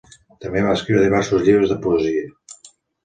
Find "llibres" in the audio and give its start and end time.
1.49-1.75